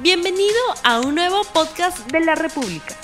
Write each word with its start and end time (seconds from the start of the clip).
Bienvenido 0.00 0.54
a 0.84 1.00
un 1.00 1.16
nuevo 1.16 1.42
podcast 1.52 2.08
de 2.12 2.20
la 2.20 2.36
República. 2.36 2.94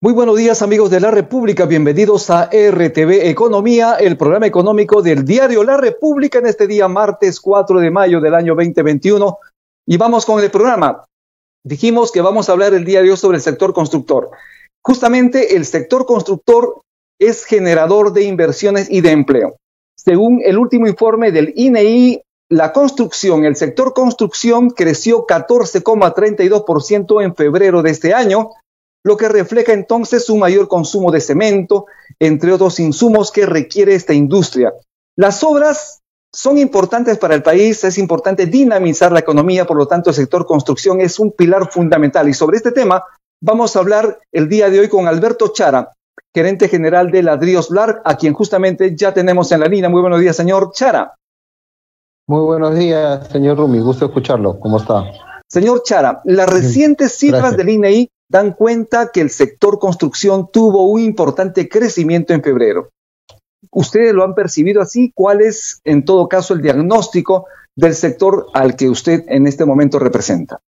Muy 0.00 0.12
buenos 0.12 0.36
días 0.36 0.62
amigos 0.62 0.90
de 0.90 0.98
la 0.98 1.12
República, 1.12 1.64
bienvenidos 1.64 2.28
a 2.28 2.46
RTV 2.46 3.28
Economía, 3.28 3.94
el 3.94 4.16
programa 4.16 4.48
económico 4.48 5.00
del 5.00 5.24
diario 5.24 5.62
La 5.62 5.76
República 5.76 6.40
en 6.40 6.46
este 6.46 6.66
día 6.66 6.88
martes 6.88 7.38
4 7.38 7.78
de 7.78 7.90
mayo 7.92 8.20
del 8.20 8.34
año 8.34 8.56
2021. 8.56 9.38
Y 9.86 9.96
vamos 9.96 10.26
con 10.26 10.42
el 10.42 10.50
programa. 10.50 11.04
Dijimos 11.62 12.10
que 12.10 12.20
vamos 12.20 12.48
a 12.48 12.52
hablar 12.52 12.74
el 12.74 12.84
día 12.84 13.00
de 13.00 13.12
hoy 13.12 13.16
sobre 13.16 13.36
el 13.36 13.42
sector 13.42 13.72
constructor. 13.72 14.32
Justamente 14.82 15.54
el 15.54 15.66
sector 15.66 16.04
constructor 16.04 16.80
es 17.20 17.44
generador 17.44 18.12
de 18.12 18.24
inversiones 18.24 18.90
y 18.90 19.02
de 19.02 19.12
empleo. 19.12 19.54
Según 19.96 20.42
el 20.44 20.58
último 20.58 20.88
informe 20.88 21.30
del 21.30 21.52
INEI, 21.54 22.24
la 22.50 22.72
construcción, 22.72 23.44
el 23.44 23.56
sector 23.56 23.94
construcción 23.94 24.70
creció 24.70 25.26
14,32% 25.26 27.22
en 27.22 27.34
febrero 27.34 27.82
de 27.82 27.90
este 27.90 28.14
año, 28.14 28.50
lo 29.02 29.16
que 29.16 29.28
refleja 29.28 29.72
entonces 29.72 30.28
un 30.30 30.38
mayor 30.40 30.68
consumo 30.68 31.10
de 31.10 31.20
cemento, 31.20 31.86
entre 32.18 32.52
otros 32.52 32.80
insumos 32.80 33.32
que 33.32 33.46
requiere 33.46 33.94
esta 33.94 34.14
industria. 34.14 34.72
Las 35.16 35.42
obras 35.44 36.00
son 36.32 36.58
importantes 36.58 37.18
para 37.18 37.34
el 37.34 37.42
país, 37.42 37.84
es 37.84 37.96
importante 37.98 38.46
dinamizar 38.46 39.12
la 39.12 39.20
economía, 39.20 39.66
por 39.66 39.76
lo 39.76 39.86
tanto 39.86 40.10
el 40.10 40.16
sector 40.16 40.46
construcción 40.46 41.00
es 41.00 41.18
un 41.18 41.32
pilar 41.32 41.70
fundamental. 41.70 42.28
Y 42.28 42.34
sobre 42.34 42.56
este 42.56 42.72
tema 42.72 43.04
vamos 43.40 43.76
a 43.76 43.78
hablar 43.78 44.18
el 44.32 44.48
día 44.48 44.68
de 44.68 44.80
hoy 44.80 44.88
con 44.88 45.06
Alberto 45.06 45.48
Chara, 45.48 45.92
gerente 46.34 46.68
general 46.68 47.10
de 47.10 47.22
Ladrillos 47.22 47.68
Blar, 47.68 48.02
a 48.04 48.16
quien 48.16 48.32
justamente 48.32 48.96
ya 48.96 49.14
tenemos 49.14 49.52
en 49.52 49.60
la 49.60 49.66
línea. 49.66 49.88
Muy 49.88 50.00
buenos 50.00 50.20
días, 50.20 50.34
señor 50.34 50.72
Chara. 50.72 51.14
Muy 52.26 52.40
buenos 52.40 52.74
días, 52.74 53.28
señor 53.28 53.58
Rumi. 53.58 53.80
Gusto 53.80 54.06
escucharlo. 54.06 54.58
¿Cómo 54.58 54.78
está? 54.78 55.04
Señor 55.46 55.82
Chara, 55.82 56.22
las 56.24 56.48
recientes 56.48 57.18
cifras 57.18 57.54
del 57.54 57.68
INEI 57.68 58.08
dan 58.30 58.52
cuenta 58.52 59.10
que 59.12 59.20
el 59.20 59.28
sector 59.28 59.78
construcción 59.78 60.48
tuvo 60.50 60.86
un 60.86 61.00
importante 61.00 61.68
crecimiento 61.68 62.32
en 62.32 62.42
febrero. 62.42 62.88
¿Ustedes 63.70 64.14
lo 64.14 64.24
han 64.24 64.34
percibido 64.34 64.80
así? 64.80 65.12
¿Cuál 65.14 65.42
es, 65.42 65.80
en 65.84 66.06
todo 66.06 66.26
caso, 66.26 66.54
el 66.54 66.62
diagnóstico 66.62 67.44
del 67.76 67.94
sector 67.94 68.46
al 68.54 68.74
que 68.74 68.88
usted 68.88 69.24
en 69.28 69.46
este 69.46 69.66
momento 69.66 69.98
representa? 69.98 70.60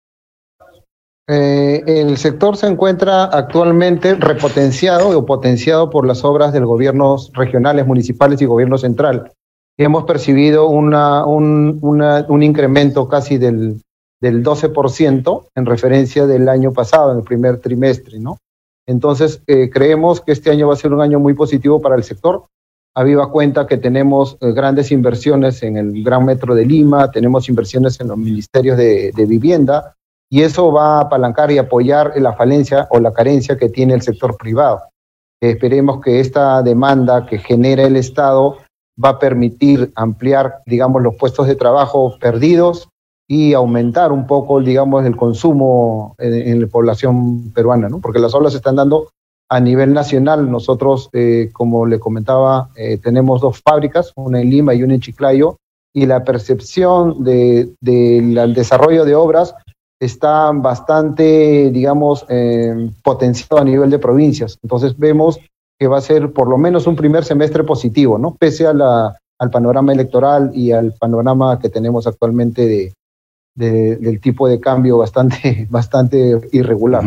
Eh, 1.27 1.83
el 1.87 2.17
sector 2.17 2.57
se 2.57 2.67
encuentra 2.67 3.23
actualmente 3.23 4.15
repotenciado 4.15 5.17
o 5.17 5.25
potenciado 5.25 5.89
por 5.89 6.05
las 6.05 6.25
obras 6.25 6.51
del 6.51 6.65
gobiernos 6.65 7.31
regionales, 7.33 7.87
municipales 7.87 8.41
y 8.41 8.45
gobierno 8.45 8.77
central. 8.77 9.31
Hemos 9.77 10.05
percibido 10.05 10.67
una, 10.69 11.25
un, 11.25 11.79
un 11.81 12.43
incremento 12.43 13.07
casi 13.07 13.37
del 13.37 13.81
del 14.21 14.43
12% 14.43 15.49
en 15.55 15.65
referencia 15.65 16.25
del 16.25 16.49
año 16.49 16.73
pasado, 16.73 17.11
en 17.11 17.19
el 17.19 17.23
primer 17.23 17.59
trimestre, 17.59 18.19
¿no? 18.19 18.37
Entonces, 18.87 19.41
eh, 19.47 19.69
creemos 19.69 20.21
que 20.21 20.31
este 20.31 20.51
año 20.51 20.67
va 20.67 20.73
a 20.73 20.77
ser 20.77 20.93
un 20.93 21.01
año 21.01 21.19
muy 21.19 21.33
positivo 21.33 21.81
para 21.81 21.95
el 21.95 22.03
sector. 22.03 22.45
Habida 22.95 23.27
cuenta 23.27 23.67
que 23.67 23.77
tenemos 23.77 24.37
eh, 24.41 24.51
grandes 24.51 24.91
inversiones 24.91 25.61
en 25.63 25.77
el 25.77 26.03
Gran 26.03 26.25
Metro 26.25 26.55
de 26.55 26.65
Lima, 26.65 27.11
tenemos 27.11 27.49
inversiones 27.49 27.99
en 27.99 28.07
los 28.07 28.17
ministerios 28.17 28.77
de, 28.77 29.11
vivienda, 29.27 29.95
y 30.29 30.41
eso 30.41 30.71
va 30.71 30.97
a 30.97 31.01
apalancar 31.01 31.51
y 31.51 31.57
apoyar 31.57 32.13
la 32.19 32.33
falencia 32.33 32.87
o 32.89 32.99
la 32.99 33.11
carencia 33.11 33.57
que 33.57 33.69
tiene 33.69 33.93
el 33.93 34.01
sector 34.01 34.37
privado. 34.37 34.81
esperemos 35.41 36.01
que 36.01 36.19
esta 36.19 36.63
demanda 36.63 37.25
que 37.27 37.37
genera 37.37 37.83
el 37.83 37.95
Estado 37.95 38.57
va 39.03 39.09
a 39.09 39.19
permitir 39.19 39.91
ampliar, 39.95 40.61
digamos, 40.65 41.01
los 41.01 41.15
puestos 41.15 41.47
de 41.47 41.55
trabajo 41.55 42.17
perdidos 42.19 42.89
y 43.27 43.53
aumentar 43.53 44.11
un 44.11 44.27
poco, 44.27 44.61
digamos, 44.61 45.05
el 45.05 45.15
consumo 45.15 46.15
en, 46.19 46.61
la 46.61 46.67
población 46.67 47.51
peruana, 47.53 47.89
¿no? 47.89 47.99
Porque 47.99 48.19
las 48.19 48.33
olas 48.33 48.53
se 48.53 48.57
están 48.57 48.75
dando 48.75 49.09
a 49.49 49.59
nivel 49.59 49.93
nacional. 49.93 50.49
Nosotros, 50.49 51.09
eh, 51.13 51.49
como 51.51 51.85
le 51.85 51.99
comentaba, 51.99 52.69
eh, 52.75 52.97
tenemos 52.97 53.41
dos 53.41 53.61
fábricas, 53.61 54.11
una 54.15 54.41
en 54.41 54.49
Lima 54.49 54.73
y 54.73 54.83
una 54.83 54.93
en 54.93 55.01
Chiclayo, 55.01 55.57
y 55.93 56.05
la 56.05 56.23
percepción 56.23 57.23
del 57.23 57.75
de, 57.81 58.53
desarrollo 58.53 59.05
de 59.05 59.15
obras 59.15 59.55
está 59.99 60.51
bastante, 60.51 61.71
digamos, 61.71 62.25
eh, 62.29 62.91
potenciado 63.03 63.59
a 63.61 63.65
nivel 63.65 63.89
de 63.89 63.99
provincias. 63.99 64.59
Entonces 64.61 64.97
vemos 64.97 65.39
que 65.79 65.87
va 65.87 65.97
a 65.97 66.01
ser 66.01 66.31
por 66.31 66.49
lo 66.49 66.57
menos 66.57 66.87
un 66.87 66.95
primer 66.95 67.25
semestre 67.25 67.63
positivo, 67.63 68.17
¿no? 68.17 68.35
Pese 68.35 68.67
a 68.67 69.15
al 69.37 69.49
panorama 69.49 69.91
electoral 69.93 70.51
y 70.53 70.71
al 70.71 70.93
panorama 70.93 71.59
que 71.59 71.69
tenemos 71.69 72.07
actualmente 72.07 72.65
de, 72.65 72.93
del 73.97 74.21
tipo 74.21 74.47
de 74.47 74.59
cambio 74.59 74.97
bastante, 74.97 75.67
bastante 75.69 76.39
irregular. 76.51 77.03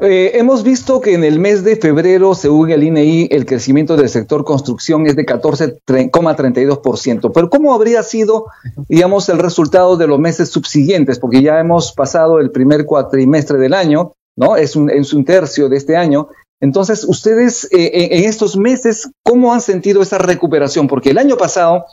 Eh, 0.00 0.32
hemos 0.34 0.62
visto 0.62 1.00
que 1.00 1.14
en 1.14 1.24
el 1.24 1.40
mes 1.40 1.64
de 1.64 1.76
febrero, 1.76 2.34
según 2.34 2.70
el 2.70 2.84
INEI, 2.84 3.28
el 3.30 3.46
crecimiento 3.46 3.96
del 3.96 4.08
sector 4.08 4.44
construcción 4.44 5.06
es 5.06 5.16
de 5.16 5.26
14,32%. 5.26 7.32
Pero 7.34 7.50
¿cómo 7.50 7.74
habría 7.74 8.04
sido, 8.04 8.46
digamos, 8.88 9.28
el 9.28 9.38
resultado 9.38 9.96
de 9.96 10.06
los 10.06 10.20
meses 10.20 10.50
subsiguientes? 10.50 11.18
Porque 11.18 11.42
ya 11.42 11.58
hemos 11.58 11.92
pasado 11.92 12.38
el 12.38 12.52
primer 12.52 12.86
cuatrimestre 12.86 13.58
del 13.58 13.74
año, 13.74 14.12
¿no? 14.36 14.56
Es 14.56 14.76
un, 14.76 14.88
es 14.88 15.12
un 15.12 15.24
tercio 15.24 15.68
de 15.68 15.78
este 15.78 15.96
año. 15.96 16.28
Entonces, 16.62 17.04
ustedes 17.04 17.64
eh, 17.72 17.90
en 18.12 18.24
estos 18.24 18.56
meses, 18.56 19.10
¿cómo 19.24 19.52
han 19.52 19.60
sentido 19.60 20.00
esa 20.00 20.16
recuperación? 20.18 20.86
Porque 20.86 21.10
el 21.10 21.18
año 21.18 21.36
pasado 21.36 21.84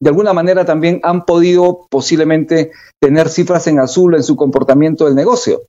de 0.00 0.10
alguna 0.10 0.32
manera 0.32 0.64
también 0.64 1.00
han 1.02 1.24
podido 1.24 1.86
posiblemente 1.90 2.70
tener 3.00 3.30
cifras 3.30 3.66
en 3.66 3.80
azul 3.80 4.14
en 4.14 4.22
su 4.22 4.36
comportamiento 4.36 5.06
del 5.06 5.14
negocio. 5.14 5.62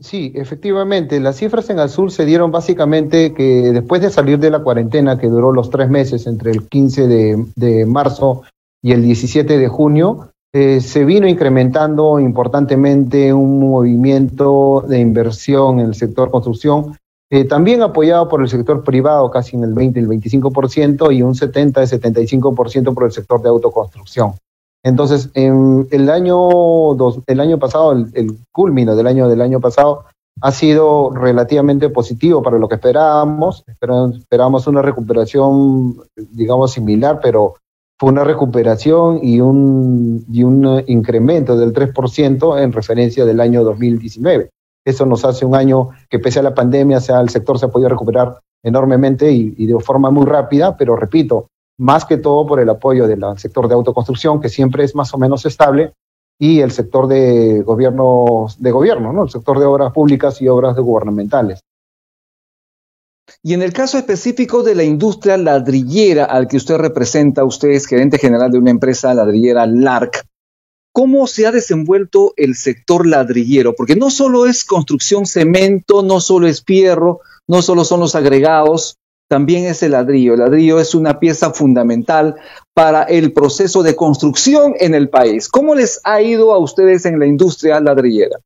Sí, 0.00 0.32
efectivamente, 0.34 1.18
las 1.18 1.36
cifras 1.36 1.70
en 1.70 1.80
azul 1.80 2.10
se 2.10 2.24
dieron 2.24 2.52
básicamente 2.52 3.32
que 3.32 3.72
después 3.72 4.02
de 4.02 4.10
salir 4.10 4.38
de 4.38 4.50
la 4.50 4.62
cuarentena 4.62 5.18
que 5.18 5.28
duró 5.28 5.50
los 5.50 5.70
tres 5.70 5.88
meses 5.88 6.26
entre 6.26 6.52
el 6.52 6.68
15 6.68 7.08
de, 7.08 7.86
marzo 7.86 8.42
y 8.82 8.92
el 8.92 9.02
17 9.02 9.58
de 9.58 9.68
junio, 9.68 10.30
eh, 10.52 10.80
se 10.80 11.04
vino 11.04 11.26
incrementando 11.28 12.18
importantemente 12.18 13.32
un 13.32 13.60
movimiento 13.60 14.84
de 14.88 14.98
inversión 14.98 15.80
en 15.80 15.86
el 15.86 15.94
sector 15.94 16.30
construcción 16.30 16.96
eh, 17.30 17.44
también 17.44 17.82
apoyado 17.82 18.26
por 18.28 18.40
el 18.40 18.48
sector 18.48 18.82
privado, 18.82 19.30
casi 19.30 19.54
en 19.56 19.64
el 19.64 19.74
20 19.74 20.00
y 20.00 20.02
el 20.02 20.08
25%, 20.08 21.14
y 21.14 21.22
un 21.22 21.34
70 21.34 21.82
75% 21.82 22.94
por 22.94 23.04
el 23.04 23.12
sector 23.12 23.42
de 23.42 23.50
autoconstrucción. 23.50 24.32
Entonces, 24.82 25.28
en 25.34 25.86
el 25.90 26.08
año, 26.08 26.36
dos, 26.94 27.20
el 27.26 27.40
año 27.40 27.58
pasado, 27.58 27.92
el, 27.92 28.10
el 28.14 28.38
del 28.96 29.06
año 29.06 29.28
del 29.28 29.42
año 29.42 29.60
pasado, 29.60 30.04
ha 30.40 30.52
sido 30.52 31.10
relativamente 31.10 31.90
positivo 31.90 32.42
para 32.42 32.58
lo 32.58 32.68
que 32.68 32.76
esperábamos. 32.76 33.64
Esperábamos 33.66 34.66
una 34.66 34.80
recuperación, 34.80 35.96
digamos, 36.16 36.72
similar, 36.72 37.20
pero 37.20 37.56
fue 37.98 38.10
una 38.10 38.24
recuperación 38.24 39.20
y 39.22 39.40
un, 39.40 40.24
y 40.30 40.44
un 40.44 40.84
incremento 40.86 41.56
del 41.56 41.72
3% 41.72 42.62
en 42.62 42.72
referencia 42.72 43.24
del 43.24 43.40
año 43.40 43.64
2019. 43.64 44.50
Eso 44.84 45.04
nos 45.04 45.24
hace 45.24 45.44
un 45.44 45.54
año 45.54 45.90
que 46.08 46.18
pese 46.18 46.38
a 46.38 46.42
la 46.42 46.54
pandemia, 46.54 47.00
sea, 47.00 47.20
el 47.20 47.28
sector 47.28 47.58
se 47.58 47.66
ha 47.66 47.70
podido 47.70 47.88
recuperar 47.88 48.40
enormemente 48.62 49.30
y, 49.30 49.66
de 49.66 49.78
forma 49.80 50.10
muy 50.10 50.26
rápida, 50.26 50.76
pero 50.76 50.96
repito, 50.96 51.48
más 51.78 52.04
que 52.04 52.16
todo 52.16 52.46
por 52.46 52.60
el 52.60 52.68
apoyo 52.68 53.06
del 53.06 53.22
sector 53.36 53.68
de 53.68 53.74
autoconstrucción, 53.74 54.40
que 54.40 54.48
siempre 54.48 54.84
es 54.84 54.94
más 54.94 55.12
o 55.12 55.18
menos 55.18 55.44
estable, 55.44 55.92
y 56.38 56.60
el 56.60 56.70
sector 56.70 57.08
de 57.08 57.62
gobierno, 57.62 58.46
de 58.58 58.70
gobierno, 58.70 59.12
¿no? 59.12 59.24
El 59.24 59.30
sector 59.30 59.58
de 59.58 59.66
obras 59.66 59.92
públicas 59.92 60.40
y 60.40 60.48
obras 60.48 60.76
gubernamentales. 60.76 61.60
Y 63.42 63.54
en 63.54 63.62
el 63.62 63.72
caso 63.72 63.98
específico 63.98 64.62
de 64.62 64.74
la 64.74 64.84
industria 64.84 65.36
ladrillera 65.36 66.24
al 66.24 66.48
que 66.48 66.56
usted 66.56 66.76
representa, 66.76 67.44
usted 67.44 67.68
es 67.68 67.86
gerente 67.86 68.18
general 68.18 68.50
de 68.50 68.58
una 68.58 68.70
empresa 68.70 69.14
ladrillera 69.14 69.66
LARC, 69.66 70.24
cómo 70.92 71.26
se 71.26 71.46
ha 71.46 71.52
desenvuelto 71.52 72.32
el 72.36 72.56
sector 72.56 73.06
ladrillero, 73.06 73.74
porque 73.74 73.96
no 73.96 74.10
solo 74.10 74.46
es 74.46 74.64
construcción 74.64 75.26
cemento, 75.26 76.02
no 76.02 76.20
solo 76.20 76.48
es 76.48 76.64
fierro, 76.64 77.20
no 77.46 77.62
solo 77.62 77.84
son 77.84 78.00
los 78.00 78.14
agregados, 78.14 78.96
también 79.28 79.66
es 79.66 79.82
el 79.82 79.92
ladrillo. 79.92 80.34
El 80.34 80.40
ladrillo 80.40 80.80
es 80.80 80.94
una 80.94 81.20
pieza 81.20 81.52
fundamental 81.52 82.36
para 82.74 83.02
el 83.02 83.32
proceso 83.32 83.82
de 83.82 83.94
construcción 83.94 84.74
en 84.80 84.94
el 84.94 85.10
país. 85.10 85.48
¿Cómo 85.48 85.74
les 85.74 86.00
ha 86.04 86.22
ido 86.22 86.52
a 86.52 86.58
ustedes 86.58 87.04
en 87.04 87.18
la 87.18 87.26
industria 87.26 87.78
ladrillera? 87.78 88.38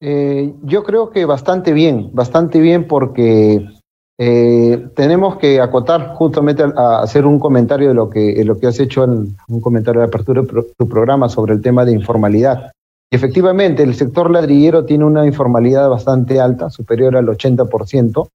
Eh, 0.00 0.54
yo 0.62 0.84
creo 0.84 1.10
que 1.10 1.24
bastante 1.24 1.72
bien, 1.72 2.10
bastante 2.12 2.60
bien 2.60 2.86
porque 2.86 3.66
eh, 4.18 4.88
tenemos 4.94 5.36
que 5.36 5.60
acotar 5.60 6.14
justamente 6.14 6.62
a, 6.62 7.00
hacer 7.00 7.26
un 7.26 7.38
comentario 7.38 7.88
de 7.88 7.94
lo 7.94 8.10
que, 8.10 8.42
lo 8.44 8.58
que 8.58 8.66
has 8.66 8.80
hecho 8.80 9.04
en 9.04 9.36
un 9.48 9.60
comentario 9.60 10.00
de 10.00 10.06
apertura 10.06 10.42
de 10.42 10.64
tu 10.76 10.88
programa 10.88 11.28
sobre 11.28 11.54
el 11.54 11.62
tema 11.62 11.84
de 11.84 11.92
informalidad. 11.92 12.72
Y 13.10 13.16
efectivamente, 13.16 13.82
el 13.82 13.94
sector 13.94 14.30
ladrillero 14.30 14.84
tiene 14.84 15.04
una 15.04 15.26
informalidad 15.26 15.88
bastante 15.88 16.40
alta, 16.40 16.70
superior 16.70 17.16
al 17.16 17.26
80%. 17.26 18.28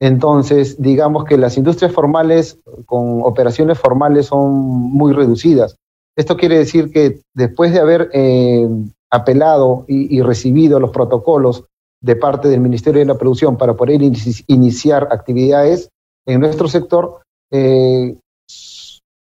Entonces, 0.00 0.80
digamos 0.80 1.24
que 1.24 1.36
las 1.36 1.56
industrias 1.56 1.92
formales 1.92 2.58
con 2.86 3.22
operaciones 3.22 3.78
formales 3.78 4.26
son 4.26 4.52
muy 4.52 5.12
reducidas. 5.12 5.76
Esto 6.16 6.36
quiere 6.36 6.58
decir 6.58 6.90
que 6.90 7.20
después 7.34 7.72
de 7.72 7.80
haber 7.80 8.10
eh, 8.12 8.68
apelado 9.14 9.84
y, 9.86 10.20
recibido 10.22 10.80
los 10.80 10.90
protocolos 10.90 11.64
de 12.00 12.16
parte 12.16 12.48
del 12.48 12.60
Ministerio 12.60 13.00
de 13.00 13.06
la 13.06 13.16
Producción 13.16 13.56
para 13.56 13.74
poder 13.74 14.00
iniciar 14.02 15.08
actividades 15.10 15.88
en 16.26 16.40
nuestro 16.40 16.68
sector, 16.68 17.22
eh, 17.50 18.16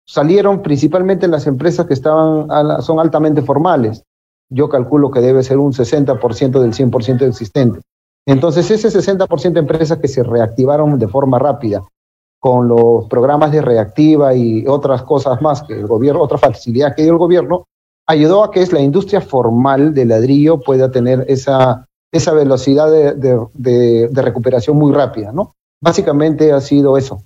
salieron 0.08 0.62
principalmente 0.62 1.28
las 1.28 1.46
empresas 1.46 1.86
que 1.86 1.94
estaban 1.94 2.82
son 2.82 3.00
altamente 3.00 3.42
formales. 3.42 4.04
Yo 4.50 4.70
calculo 4.70 5.12
que 5.12 5.22
debe 5.22 5.44
ser 5.44 5.58
un 5.58 5.74
60% 5.74 6.60
del 6.60 6.74
100% 6.74 7.28
existente. 7.28 7.82
Entonces, 8.26 8.70
ese 8.72 8.90
60% 8.90 9.54
de 9.54 9.60
empresas 9.60 9.98
que 9.98 10.08
se 10.08 10.24
reactivaron 10.24 11.00
de 11.00 11.08
forma 11.08 11.40
rápida 11.40 11.84
con 12.40 12.68
los 12.68 13.08
programas 13.08 13.52
de 13.52 13.62
reactiva 13.62 14.34
y 14.34 14.66
otras 14.68 15.04
cosas 15.04 15.42
más 15.42 15.62
que 15.64 15.74
el 15.74 15.88
gobierno, 15.88 16.22
otra 16.22 16.38
facilidad 16.38 16.96
que 16.96 17.04
dio 17.04 17.12
el 17.12 17.20
gobierno, 17.20 17.68
ayudó 18.12 18.44
a 18.44 18.52
que 18.52 18.66
la 18.68 18.82
industria 18.82 19.22
formal 19.22 19.94
de 19.94 20.06
ladrillo 20.06 20.60
pueda 20.60 20.92
tener 20.92 21.26
esa, 21.28 21.86
esa 22.12 22.34
velocidad 22.34 22.92
de, 22.92 24.10
recuperación 24.14 24.78
muy 24.78 24.94
rápida, 24.94 25.32
¿no? 25.32 25.54
Básicamente 25.82 26.52
ha 26.52 26.62
sido 26.62 26.98
eso, 26.98 27.24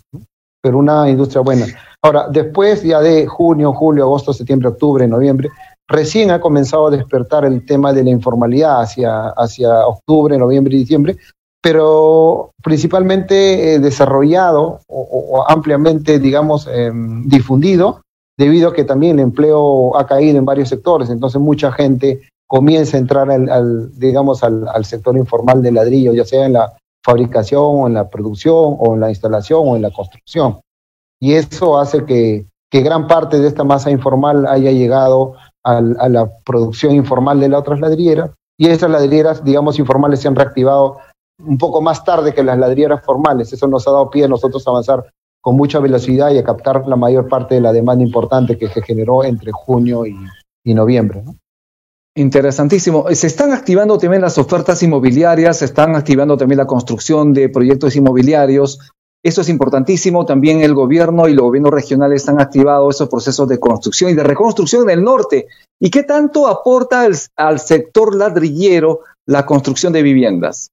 pero 0.62 0.78
una 0.78 1.10
industria 1.10 1.42
buena. 1.42 1.66
Ahora, 2.02 2.28
después 2.30 2.84
ya 2.84 3.02
de 3.02 3.26
junio, 3.26 3.74
julio, 3.74 4.04
agosto, 4.04 4.32
septiembre, 4.32 4.70
octubre, 4.70 5.08
noviembre, 5.08 5.50
recién 5.88 6.32
ha 6.32 6.40
comenzado 6.40 6.88
a 6.88 6.92
despertar 6.92 7.46
el 7.46 7.66
tema 7.66 7.92
de 7.92 8.04
la 8.04 8.12
informalidad 8.12 8.82
hacia, 8.82 9.30
hacia 9.30 9.88
octubre, 9.88 10.38
noviembre 10.38 10.76
y 10.76 10.80
diciembre, 10.80 11.18
pero 11.62 12.52
principalmente 12.64 13.74
eh, 13.74 13.80
desarrollado 13.80 14.82
o, 14.88 15.44
ampliamente, 15.48 16.20
digamos, 16.20 16.68
em, 16.72 17.28
difundido, 17.28 18.02
debido 18.38 18.70
a 18.70 18.74
que 18.74 18.84
también 18.84 19.20
el 19.20 19.26
empleo 19.26 19.98
ha 19.98 20.06
caído 20.06 20.38
en 20.38 20.46
varios 20.46 20.70
sectores, 20.70 21.10
entonces 21.10 21.40
mucha 21.40 21.72
gente 21.72 22.22
comienza 22.48 22.98
a 22.98 23.00
entrar 23.00 23.30
al, 23.32 23.98
digamos, 23.98 24.44
al, 24.44 24.68
al, 24.68 24.86
sector 24.86 25.18
informal 25.18 25.64
de 25.64 25.72
ladrillo, 25.72 26.14
ya 26.14 26.26
sea 26.26 26.46
en 26.46 26.54
la 26.54 26.74
fabricación 27.04 27.62
o 27.64 27.88
en 27.88 27.94
la 27.94 28.10
producción 28.10 28.76
o 28.80 28.94
en 28.94 29.00
la 29.00 29.10
instalación 29.10 29.62
o 29.64 29.76
en 29.76 29.82
la 29.82 29.92
construcción. 29.92 30.60
Y 31.20 31.34
eso 31.34 31.80
hace 31.80 32.06
que, 32.06 32.46
que 32.70 32.82
gran 32.82 33.08
parte 33.08 33.40
de 33.40 33.48
esta 33.48 33.64
masa 33.64 33.90
informal 33.90 34.46
haya 34.48 34.72
llegado 34.72 35.34
a 35.64 35.82
la 35.82 36.30
producción 36.46 36.94
informal 36.94 37.40
de 37.40 37.50
las 37.50 37.62
otras 37.62 37.80
ladrilleras 37.80 38.30
y 38.58 38.68
esas 38.68 38.90
ladrilleras, 38.90 39.44
digamos, 39.44 39.80
informales 39.80 40.22
se 40.22 40.28
han 40.28 40.36
reactivado 40.36 41.00
un 41.44 41.58
poco 41.58 41.82
más 41.82 42.04
tarde 42.04 42.34
que 42.34 42.44
las 42.44 42.58
ladrilleras 42.58 43.04
formales. 43.04 43.52
Eso 43.52 43.68
nos 43.68 43.88
ha 43.88 43.92
dado 43.92 44.10
pie 44.10 44.26
a 44.26 44.28
nosotros 44.28 44.66
avanzar 44.68 45.12
con 45.46 45.56
mucha 45.56 45.80
velocidad 45.80 46.32
y 46.32 46.40
a 46.40 46.44
captar 46.44 46.88
la 46.88 46.96
mayor 46.96 47.30
parte 47.30 47.54
de 47.54 47.62
la 47.62 47.72
demanda 47.72 48.04
importante 48.04 48.58
que 48.58 48.68
se 48.68 48.82
generó 48.82 49.24
entre 49.24 49.52
junio 49.52 50.04
y, 50.08 50.74
noviembre. 50.74 51.24
Interesantísimo. 52.16 53.06
Se 53.14 53.28
están 53.28 53.54
activando 53.54 54.00
también 54.00 54.24
las 54.24 54.40
ofertas 54.40 54.82
inmobiliarias, 54.82 55.60
se 55.60 55.66
están 55.66 55.96
activando 55.96 56.36
también 56.36 56.58
la 56.58 56.66
construcción 56.66 57.32
de 57.32 57.50
proyectos 57.50 57.96
inmobiliarios. 57.96 58.80
Eso 59.24 59.42
es 59.42 59.50
importantísimo. 59.50 60.26
También 60.26 60.62
el 60.64 60.74
gobierno 60.74 61.28
y 61.28 61.36
los 61.36 61.44
gobiernos 61.44 61.74
regionales 61.74 62.28
han 62.28 62.42
activado 62.42 62.90
esos 62.90 63.08
procesos 63.08 63.48
de 63.48 63.60
construcción 63.60 64.10
y 64.10 64.16
de 64.16 64.24
reconstrucción 64.24 64.90
en 64.90 64.98
el 64.98 65.04
norte. 65.04 65.46
¿Y 65.80 65.92
qué 65.92 66.02
tanto 66.02 66.48
aporta 66.48 67.08
al 67.36 67.60
sector 67.60 68.16
ladrillero 68.16 69.02
la 69.28 69.46
construcción 69.46 69.94
de 69.94 70.02
viviendas? 70.02 70.72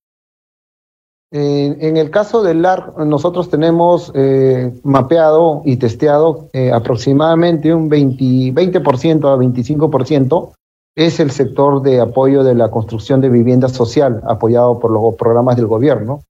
En 1.34 1.96
el 1.96 2.10
caso 2.10 2.42
del 2.42 2.60
LAR, 2.60 2.92
nosotros 3.06 3.48
tenemos 3.48 4.12
eh, 4.14 4.70
mapeado 4.82 5.62
y 5.64 5.76
testeado 5.76 6.50
eh, 6.52 6.70
aproximadamente 6.70 7.74
un 7.74 7.88
20, 7.88 8.22
20% 8.52 9.32
a 9.32 9.36
25% 9.36 10.52
es 10.94 11.20
el 11.20 11.30
sector 11.30 11.80
de 11.80 12.00
apoyo 12.00 12.44
de 12.44 12.54
la 12.54 12.70
construcción 12.70 13.22
de 13.22 13.30
vivienda 13.30 13.70
social, 13.70 14.20
apoyado 14.26 14.78
por 14.78 14.90
los 14.90 15.14
programas 15.14 15.56
del 15.56 15.66
gobierno. 15.66 16.22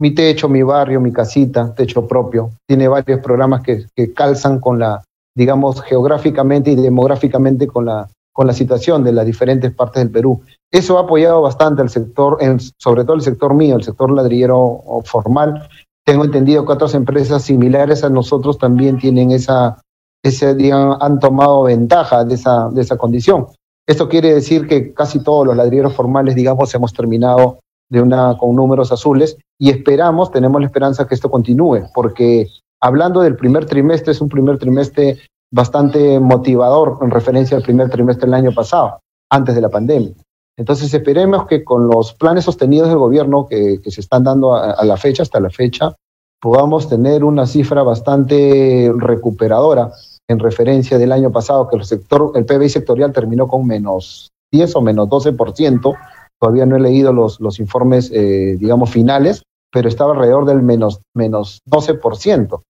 Mi 0.00 0.12
techo, 0.12 0.48
mi 0.48 0.64
barrio, 0.64 1.00
mi 1.00 1.12
casita, 1.12 1.72
techo 1.72 2.08
propio, 2.08 2.50
tiene 2.66 2.88
varios 2.88 3.20
programas 3.20 3.62
que 3.62 4.12
calzan 4.12 4.58
con 4.58 4.80
la, 4.80 5.04
digamos, 5.36 5.80
geográficamente 5.82 6.72
y 6.72 6.74
demográficamente 6.74 7.68
con 7.68 7.84
la, 7.84 8.08
con 8.38 8.46
la 8.46 8.52
situación 8.52 9.02
de 9.02 9.10
las 9.12 9.26
diferentes 9.26 9.74
partes 9.74 10.00
del 10.00 10.12
Perú. 10.12 10.40
Eso 10.70 10.96
ha 10.96 11.00
apoyado 11.00 11.42
bastante 11.42 11.82
al 11.82 11.90
sector, 11.90 12.38
sobre 12.76 13.02
todo 13.02 13.16
el 13.16 13.22
sector 13.22 13.52
mío, 13.52 13.74
el 13.74 13.82
sector 13.82 14.12
ladrillero 14.12 14.80
formal. 15.06 15.68
Tengo 16.06 16.24
entendido 16.24 16.64
que 16.64 16.72
otras 16.72 16.94
empresas 16.94 17.42
similares 17.42 18.04
a 18.04 18.10
nosotros 18.10 18.56
también 18.56 18.96
tienen 18.96 19.32
esa, 19.32 19.82
ese, 20.22 20.54
han 20.72 21.18
tomado 21.18 21.64
ventaja 21.64 22.24
de 22.24 22.36
esa, 22.36 22.68
de 22.70 22.82
esa 22.82 22.96
condición. 22.96 23.48
Esto 23.88 24.08
quiere 24.08 24.32
decir 24.32 24.68
que 24.68 24.94
casi 24.94 25.20
todos 25.20 25.44
los 25.44 25.56
ladrilleros 25.56 25.94
formales, 25.94 26.36
digamos, 26.36 26.72
hemos 26.76 26.92
terminado 26.92 27.58
de 27.90 28.02
una, 28.02 28.38
con 28.38 28.54
números 28.54 28.92
azules 28.92 29.36
y 29.58 29.70
esperamos, 29.70 30.30
tenemos 30.30 30.60
la 30.60 30.68
esperanza 30.68 31.08
que 31.08 31.16
esto 31.16 31.28
continúe, 31.28 31.88
porque 31.92 32.46
hablando 32.80 33.20
del 33.20 33.34
primer 33.34 33.66
trimestre, 33.66 34.12
es 34.12 34.20
un 34.20 34.28
primer 34.28 34.58
trimestre 34.58 35.18
bastante 35.50 36.20
motivador 36.20 36.98
en 37.02 37.10
referencia 37.10 37.56
al 37.56 37.62
primer 37.62 37.90
trimestre 37.90 38.26
del 38.26 38.34
año 38.34 38.52
pasado, 38.52 39.00
antes 39.30 39.54
de 39.54 39.60
la 39.60 39.68
pandemia. 39.68 40.14
Entonces 40.58 40.92
esperemos 40.92 41.46
que 41.46 41.62
con 41.62 41.86
los 41.86 42.14
planes 42.14 42.44
sostenidos 42.44 42.88
del 42.88 42.98
gobierno 42.98 43.46
que, 43.46 43.80
se 43.84 44.00
están 44.00 44.24
dando 44.24 44.56
a, 44.56 44.84
la 44.84 44.96
fecha, 44.96 45.22
hasta 45.22 45.38
la 45.38 45.50
fecha, 45.50 45.94
podamos 46.40 46.88
tener 46.88 47.22
una 47.22 47.46
cifra 47.46 47.82
bastante 47.84 48.92
recuperadora 48.96 49.92
en 50.28 50.38
referencia 50.40 50.98
del 50.98 51.12
año 51.12 51.30
pasado, 51.30 51.68
que 51.68 51.76
el 51.76 51.84
sector, 51.84 52.32
el 52.34 52.44
PBI 52.44 52.68
sectorial 52.68 53.12
terminó 53.12 53.46
con 53.46 53.66
menos 53.66 54.30
10 54.52 54.76
o 54.76 54.80
menos 54.82 55.08
12%. 55.08 55.96
Todavía 56.40 56.66
no 56.66 56.76
he 56.76 56.80
leído 56.80 57.12
los, 57.12 57.40
los 57.40 57.60
informes, 57.60 58.10
eh, 58.12 58.56
digamos, 58.58 58.90
finales, 58.90 59.42
pero 59.72 59.88
estaba 59.88 60.12
alrededor 60.12 60.44
del 60.44 60.62
menos, 60.62 61.00
menos 61.14 61.60
12%. 61.70 62.62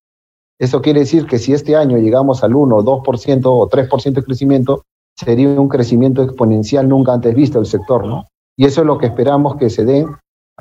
Eso 0.58 0.82
quiere 0.82 1.00
decir 1.00 1.26
que 1.26 1.38
si 1.38 1.52
este 1.52 1.76
año 1.76 1.98
llegamos 1.98 2.42
al 2.42 2.54
1, 2.54 2.82
2% 2.82 3.42
o 3.44 3.68
3% 3.68 4.12
de 4.12 4.24
crecimiento, 4.24 4.84
sería 5.16 5.48
un 5.48 5.68
crecimiento 5.68 6.22
exponencial 6.22 6.88
nunca 6.88 7.12
antes 7.12 7.34
visto 7.34 7.58
del 7.58 7.66
sector, 7.66 8.06
¿no? 8.06 8.28
Y 8.56 8.64
eso 8.64 8.80
es 8.80 8.86
lo 8.86 8.98
que 8.98 9.06
esperamos 9.06 9.56
que 9.56 9.70
se 9.70 9.84
dé 9.84 10.06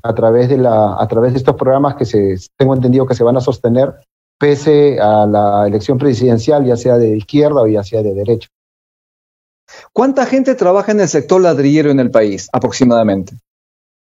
a 0.03 0.13
través 0.13 0.49
de, 0.49 0.57
la, 0.57 1.01
a 1.01 1.07
través 1.07 1.33
de 1.33 1.39
estos 1.39 1.55
programas 1.55 1.95
que 1.95 2.05
se, 2.05 2.35
tengo 2.57 2.75
entendido 2.75 3.07
que 3.07 3.15
se 3.15 3.23
van 3.23 3.37
a 3.37 3.41
sostener 3.41 3.95
pese 4.39 4.99
a 4.99 5.25
la 5.25 5.67
elección 5.67 5.97
presidencial, 5.97 6.63
ya 6.63 6.77
sea 6.77 6.97
de 6.97 7.17
izquierda 7.17 7.61
o 7.61 7.67
ya 7.67 7.83
sea 7.83 8.03
de 8.03 8.13
derecha. 8.13 8.47
¿Cuánta 9.91 10.25
gente 10.25 10.53
trabaja 10.55 10.91
en 10.91 11.01
el 11.01 11.07
sector 11.07 11.41
ladrillero 11.41 11.89
en 11.89 11.99
el 11.99 12.11
país 12.11 12.47
aproximadamente? 12.53 13.35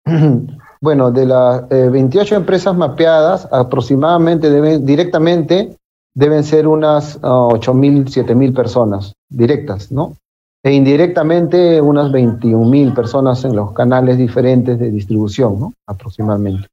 Bueno, 0.84 1.12
de 1.12 1.25
las 1.25 1.70
28 1.70 2.36
eh, 2.36 2.38
empresas 2.40 2.75
mapeadas, 2.75 3.48
aproximadamente 3.54 4.50
deben, 4.50 4.86
directamente 4.86 5.78
deben 6.13 6.44
ser 6.44 6.68
unas 6.68 7.22
8.000, 7.22 8.02
uh, 8.02 8.04
7.000 8.04 8.54
personas 8.54 9.13
directas, 9.30 9.94
¿no? 9.94 10.18
e 10.62 10.74
indirectamente 10.74 11.80
unas 11.80 12.12
21 12.12 12.70
mil 12.70 12.94
personas 12.94 13.46
en 13.46 13.56
los 13.56 13.72
canales 13.72 14.18
diferentes 14.18 14.78
de 14.78 14.92
distribución, 14.92 15.58
¿no? 15.58 15.74
aproximadamente. 15.88 16.68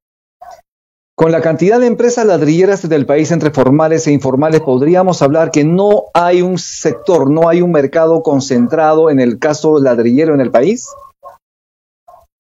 Con 1.14 1.31
la 1.31 1.40
cantidad 1.40 1.79
de 1.79 1.87
empresas 1.87 2.26
ladrilleras 2.26 2.88
del 2.88 3.07
país 3.07 3.31
entre 3.31 3.52
formales 3.52 4.09
e 4.09 4.12
informales, 4.12 4.61
podríamos 4.62 5.23
hablar 5.23 5.52
que 5.52 5.62
no 5.62 6.07
hay 6.14 6.43
un 6.43 6.59
sector, 6.59 7.31
no 7.31 7.49
hay 7.49 7.62
un 7.62 7.71
mercado 7.71 8.25
concentrado 8.25 9.09
en 9.09 9.21
el 9.21 9.38
caso 9.38 9.79
ladrillero 9.79 10.35
en 10.35 10.40
el 10.40 10.50
país. 10.50 10.88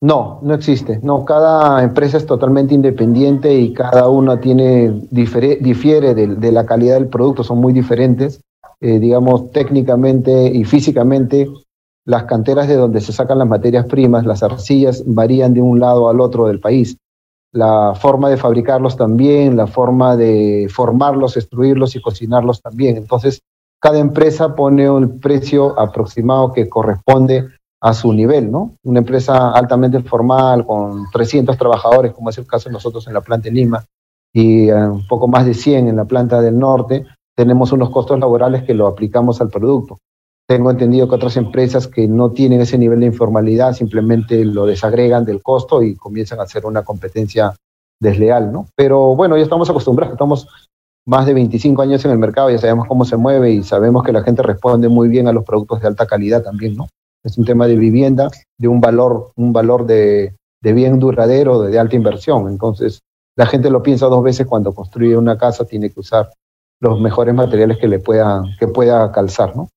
No, 0.02 0.40
no 0.42 0.54
existe. 0.54 0.98
No, 1.02 1.24
cada 1.26 1.82
empresa 1.82 2.16
es 2.16 2.24
totalmente 2.24 2.74
independiente 2.74 3.54
y 3.54 3.74
cada 3.74 4.08
una 4.08 4.40
tiene 4.40 4.90
difiere 5.10 6.14
de 6.14 6.52
la 6.52 6.64
calidad 6.64 6.94
del 6.94 7.08
producto, 7.08 7.44
son 7.44 7.58
muy 7.58 7.74
diferentes. 7.74 8.40
Eh, 8.82 8.98
digamos, 8.98 9.52
técnicamente 9.52 10.46
y 10.46 10.64
físicamente, 10.64 11.50
las 12.06 12.24
canteras 12.24 12.66
de 12.66 12.76
donde 12.76 13.02
se 13.02 13.12
sacan 13.12 13.38
las 13.38 13.48
materias 13.48 13.84
primas, 13.84 14.24
las 14.24 14.42
arcillas, 14.42 15.02
varían 15.06 15.52
de 15.52 15.60
un 15.60 15.80
lado 15.80 16.08
al 16.08 16.20
otro 16.20 16.46
del 16.46 16.60
país. 16.60 16.96
La 17.52 17.94
forma 17.94 18.30
de 18.30 18.38
fabricarlos 18.38 18.96
también, 18.96 19.56
la 19.56 19.66
forma 19.66 20.16
de 20.16 20.68
formarlos, 20.70 21.34
destruirlos 21.34 21.94
y 21.94 22.00
cocinarlos 22.00 22.62
también. 22.62 22.96
Entonces, 22.96 23.42
cada 23.80 23.98
empresa 23.98 24.54
pone 24.54 24.88
un 24.88 25.20
precio 25.20 25.78
aproximado 25.78 26.54
que 26.54 26.70
corresponde 26.70 27.48
a 27.82 27.94
su 27.94 28.12
nivel, 28.12 28.50
¿no? 28.50 28.74
Una 28.84 28.98
empresa 28.98 29.52
altamente 29.52 30.02
formal 30.02 30.66
con 30.66 31.06
300 31.10 31.56
trabajadores, 31.56 32.12
como 32.12 32.30
es 32.30 32.38
el 32.38 32.46
caso 32.46 32.68
de 32.68 32.74
nosotros 32.74 33.06
en 33.06 33.14
la 33.14 33.22
planta 33.22 33.44
de 33.44 33.52
Lima, 33.52 33.84
y 34.34 34.68
eh, 34.68 34.74
un 34.74 35.06
poco 35.06 35.28
más 35.28 35.46
de 35.46 35.54
100 35.54 35.88
en 35.88 35.96
la 35.96 36.04
planta 36.04 36.40
del 36.40 36.58
norte, 36.58 37.06
tenemos 37.36 37.72
unos 37.72 37.90
costos 37.90 38.18
laborales 38.20 38.64
que 38.64 38.74
lo 38.74 38.86
aplicamos 38.86 39.40
al 39.40 39.48
producto. 39.48 39.98
Tengo 40.46 40.70
entendido 40.70 41.08
que 41.08 41.14
otras 41.14 41.36
empresas 41.36 41.86
que 41.86 42.06
no 42.06 42.32
tienen 42.32 42.60
ese 42.60 42.76
nivel 42.76 43.00
de 43.00 43.06
informalidad 43.06 43.72
simplemente 43.72 44.44
lo 44.44 44.66
desagregan 44.66 45.24
del 45.24 45.42
costo 45.42 45.82
y 45.82 45.94
comienzan 45.94 46.40
a 46.40 46.42
hacer 46.42 46.66
una 46.66 46.82
competencia 46.82 47.54
desleal, 48.00 48.52
¿no? 48.52 48.66
Pero 48.76 49.14
bueno, 49.14 49.36
ya 49.36 49.44
estamos 49.44 49.70
acostumbrados, 49.70 50.14
estamos 50.14 50.48
más 51.06 51.24
de 51.26 51.34
25 51.34 51.82
años 51.82 52.04
en 52.04 52.10
el 52.10 52.18
mercado, 52.18 52.50
ya 52.50 52.58
sabemos 52.58 52.86
cómo 52.88 53.04
se 53.04 53.16
mueve 53.16 53.52
y 53.52 53.62
sabemos 53.62 54.02
que 54.02 54.12
la 54.12 54.22
gente 54.22 54.42
responde 54.42 54.88
muy 54.88 55.08
bien 55.08 55.28
a 55.28 55.32
los 55.32 55.44
productos 55.44 55.80
de 55.80 55.88
alta 55.88 56.06
calidad 56.06 56.42
también, 56.42 56.76
¿no? 56.76 56.88
Es 57.24 57.36
un 57.38 57.44
tema 57.44 57.66
de 57.66 57.76
vivienda, 57.76 58.30
de 58.58 58.68
un 58.68 58.80
valor, 58.80 59.32
un 59.36 59.52
valor 59.52 59.86
de, 59.86 60.34
bien 60.62 60.98
duradero, 60.98 61.62
de, 61.62 61.70
de 61.70 61.78
alta 61.78 61.96
inversión. 61.96 62.48
Entonces, 62.48 63.00
la 63.36 63.46
gente 63.46 63.70
lo 63.70 63.82
piensa 63.82 64.06
dos 64.06 64.22
veces 64.22 64.46
cuando 64.46 64.74
construye 64.74 65.16
una 65.16 65.38
casa, 65.38 65.64
tiene 65.64 65.90
que 65.90 66.00
usar 66.00 66.30
los 66.80 67.00
mejores 67.00 67.34
materiales 67.34 67.78
que 67.78 67.88
le 67.88 67.98
pueda, 67.98 68.42
que 68.58 68.66
pueda 68.68 69.12
calzar, 69.12 69.54
¿no? 69.54 69.68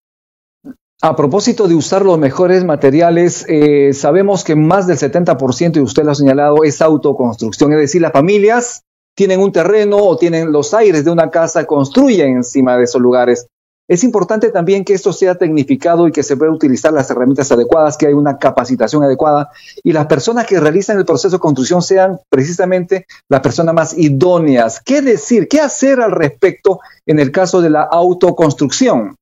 A 1.01 1.17
propósito 1.17 1.67
de 1.67 1.75
usar 1.75 2.05
los 2.05 2.17
mejores 2.17 2.63
materiales, 2.63 3.45
eh, 3.49 3.91
sabemos 3.91 4.45
que 4.45 4.55
más 4.55 4.87
del 4.87 4.97
70%, 4.97 5.75
y 5.75 5.81
usted 5.81 6.03
lo 6.03 6.11
ha 6.11 6.15
señalado, 6.15 6.63
es 6.63 6.81
autoconstrucción, 6.81 7.73
es 7.73 7.79
decir, 7.79 8.01
las 8.01 8.13
familias 8.13 8.83
tienen 9.13 9.41
un 9.41 9.51
terreno 9.51 9.97
o 9.97 10.17
tienen 10.17 10.53
los 10.53 10.73
aires 10.73 11.03
de 11.03 11.11
una 11.11 11.29
casa, 11.29 11.65
construyen 11.65 12.37
encima 12.37 12.77
de 12.77 12.85
esos 12.85 13.01
lugares. 13.01 13.47
Es 13.87 14.03
importante 14.03 14.49
también 14.49 14.85
que 14.85 14.93
esto 14.93 15.11
sea 15.11 15.35
tecnificado 15.35 16.07
y 16.07 16.11
que 16.11 16.23
se 16.23 16.37
pueda 16.37 16.51
utilizar 16.51 16.93
las 16.93 17.09
herramientas 17.09 17.51
adecuadas, 17.51 17.97
que 17.97 18.07
hay 18.07 18.13
una 18.13 18.37
capacitación 18.37 19.03
adecuada 19.03 19.49
y 19.83 19.91
las 19.91 20.05
personas 20.05 20.45
que 20.45 20.59
realizan 20.59 20.97
el 20.97 21.05
proceso 21.05 21.35
de 21.35 21.41
construcción 21.41 21.81
sean 21.81 22.19
precisamente 22.29 23.05
las 23.27 23.41
personas 23.41 23.75
más 23.75 23.97
idóneas. 23.97 24.79
¿Qué 24.79 25.01
decir? 25.01 25.49
¿Qué 25.49 25.59
hacer 25.59 25.99
al 25.99 26.11
respecto 26.11 26.79
en 27.05 27.19
el 27.19 27.31
caso 27.31 27.61
de 27.61 27.71
la 27.71 27.83
autoconstrucción? 27.83 29.15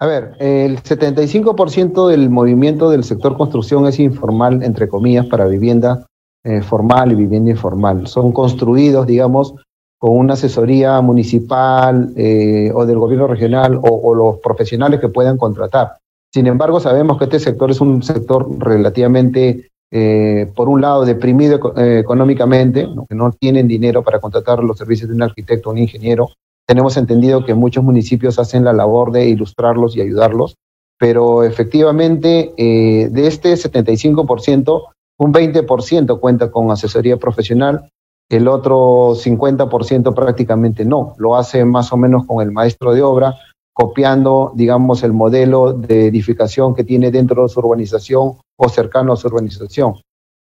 A 0.00 0.06
ver, 0.06 0.34
el 0.40 0.82
75% 0.82 2.08
del 2.08 2.30
movimiento 2.30 2.90
del 2.90 3.04
sector 3.04 3.36
construcción 3.36 3.86
es 3.86 4.00
informal, 4.00 4.62
entre 4.62 4.88
comillas, 4.88 5.26
para 5.26 5.46
vivienda 5.46 6.06
eh, 6.44 6.60
formal 6.62 7.12
y 7.12 7.14
vivienda 7.14 7.52
informal. 7.52 8.08
Son 8.08 8.32
construidos, 8.32 9.06
digamos, 9.06 9.54
con 10.02 10.16
una 10.16 10.34
asesoría 10.34 11.00
municipal 11.00 12.12
eh, 12.16 12.72
o 12.74 12.84
del 12.84 12.98
gobierno 12.98 13.28
regional 13.28 13.76
o, 13.76 13.82
o, 13.82 14.14
los 14.16 14.38
profesionales 14.38 14.98
que 14.98 15.08
puedan 15.08 15.38
contratar. 15.38 15.98
Sin 16.34 16.48
embargo, 16.48 16.80
sabemos 16.80 17.18
que 17.18 17.24
este 17.26 17.38
sector 17.38 17.70
es 17.70 17.80
un 17.80 18.02
sector 18.02 18.48
relativamente, 18.58 19.70
eh, 19.92 20.50
por 20.56 20.68
un 20.68 20.80
lado, 20.80 21.04
deprimido 21.04 21.72
eh, 21.76 22.00
económicamente, 22.00 22.88
¿no? 22.88 23.06
que 23.06 23.14
no 23.14 23.30
tienen 23.30 23.68
dinero 23.68 24.02
para 24.02 24.18
contratar 24.18 24.64
los 24.64 24.76
servicios 24.76 25.08
de 25.08 25.14
un 25.14 25.22
arquitecto 25.22 25.68
o 25.68 25.72
un 25.72 25.78
ingeniero, 25.78 26.30
tenemos 26.66 26.96
entendido 26.96 27.44
que 27.44 27.54
muchos 27.54 27.84
municipios 27.84 28.40
hacen 28.40 28.64
la 28.64 28.72
labor 28.72 29.12
de 29.12 29.28
ilustrarlos 29.28 29.94
y 29.94 30.00
ayudarlos, 30.00 30.56
pero 30.98 31.44
efectivamente 31.44 32.52
eh, 32.56 33.08
de 33.08 33.26
este 33.28 33.52
75%, 33.52 34.82
un 35.18 35.32
20% 35.32 36.18
cuenta 36.18 36.50
con 36.50 36.72
asesoría 36.72 37.18
profesional, 37.18 37.88
el 38.36 38.48
otro 38.48 39.14
50% 39.14 40.14
prácticamente 40.14 40.84
no, 40.84 41.14
lo 41.18 41.36
hace 41.36 41.64
más 41.64 41.92
o 41.92 41.96
menos 41.96 42.26
con 42.26 42.42
el 42.42 42.50
maestro 42.50 42.92
de 42.92 43.02
obra, 43.02 43.36
copiando, 43.74 44.52
digamos, 44.54 45.02
el 45.02 45.12
modelo 45.12 45.72
de 45.72 46.06
edificación 46.06 46.74
que 46.74 46.84
tiene 46.84 47.10
dentro 47.10 47.42
de 47.42 47.48
su 47.48 47.60
urbanización 47.60 48.34
o 48.56 48.68
cercano 48.68 49.12
a 49.12 49.16
su 49.16 49.28
urbanización. 49.28 50.00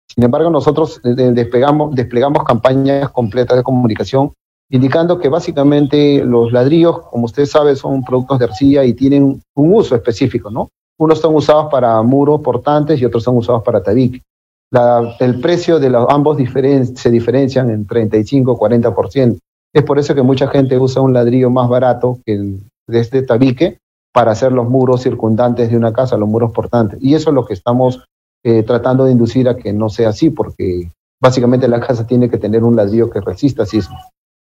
Sin 0.07 0.23
embargo, 0.23 0.49
nosotros 0.49 0.99
eh, 1.03 1.13
desplegamos, 1.13 1.93
desplegamos 1.95 2.43
campañas 2.43 3.09
completas 3.11 3.57
de 3.57 3.63
comunicación 3.63 4.31
indicando 4.69 5.19
que 5.19 5.29
básicamente 5.29 6.23
los 6.23 6.51
ladrillos, 6.51 6.99
como 7.07 7.25
usted 7.25 7.45
sabe, 7.45 7.75
son 7.75 8.03
productos 8.03 8.39
de 8.39 8.45
arcilla 8.45 8.83
y 8.83 8.93
tienen 8.93 9.41
un 9.55 9.73
uso 9.73 9.95
específico, 9.95 10.51
¿no? 10.51 10.69
Unos 10.99 11.19
son 11.19 11.35
usados 11.35 11.71
para 11.71 12.01
muros 12.01 12.41
portantes 12.41 13.01
y 13.01 13.05
otros 13.05 13.23
son 13.23 13.37
usados 13.37 13.63
para 13.63 13.81
tabique. 13.81 14.21
La, 14.71 15.15
el 15.19 15.39
precio 15.39 15.79
de 15.79 15.89
los, 15.89 16.05
ambos 16.09 16.37
se 16.37 17.09
diferencian 17.09 17.69
en 17.69 17.87
35-40%. 17.87 19.39
Es 19.73 19.83
por 19.83 19.99
eso 19.99 20.15
que 20.15 20.21
mucha 20.21 20.47
gente 20.47 20.77
usa 20.77 21.01
un 21.01 21.13
ladrillo 21.13 21.49
más 21.49 21.69
barato 21.69 22.19
que 22.25 22.33
el 22.33 22.59
de 22.89 22.99
este 22.99 23.21
tabique 23.21 23.79
para 24.11 24.31
hacer 24.31 24.51
los 24.51 24.67
muros 24.67 25.03
circundantes 25.03 25.69
de 25.69 25.77
una 25.77 25.93
casa, 25.93 26.17
los 26.17 26.27
muros 26.27 26.51
portantes. 26.51 26.99
Y 27.01 27.13
eso 27.13 27.29
es 27.29 27.35
lo 27.35 27.45
que 27.45 27.53
estamos 27.53 28.03
eh, 28.43 28.63
tratando 28.63 29.05
de 29.05 29.11
inducir 29.11 29.47
a 29.47 29.55
que 29.55 29.71
no 29.71 29.89
sea 29.89 30.09
así, 30.09 30.29
porque 30.29 30.91
básicamente 31.21 31.67
la 31.67 31.79
casa 31.79 32.07
tiene 32.07 32.29
que 32.29 32.37
tener 32.37 32.63
un 32.63 32.75
ladrillo 32.75 33.09
que 33.09 33.21
resista 33.21 33.65
sismos. 33.65 34.01